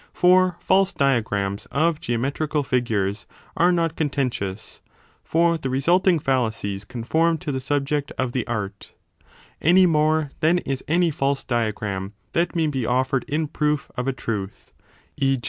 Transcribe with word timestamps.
For 0.13 0.57
false 0.59 0.93
diagrams 0.93 1.67
of 1.67 2.01
geometrical 2.01 2.63
figures 2.63 3.27
are 3.55 3.71
not 3.71 3.95
conten 3.95 4.31
tious 4.31 4.81
(for 5.23 5.59
the 5.59 5.69
resulting 5.69 6.17
fallacies 6.17 6.85
conform 6.85 7.37
to 7.37 7.51
the 7.51 7.61
subject 7.61 8.11
of 8.17 8.31
the 8.31 8.47
art) 8.47 8.93
any 9.61 9.85
more 9.85 10.31
than 10.39 10.57
is 10.57 10.83
any 10.87 11.11
false 11.11 11.43
diagram 11.43 12.13
that 12.33 12.55
may 12.55 12.65
be 12.65 12.81
15 12.81 12.85
offered 12.91 13.25
in 13.27 13.47
proof 13.47 13.91
of 13.95 14.07
a 14.07 14.11
truth 14.11 14.73
e. 15.17 15.37